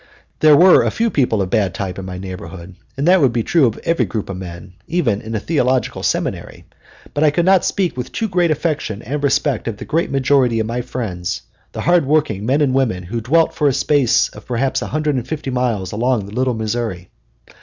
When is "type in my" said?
1.75-2.17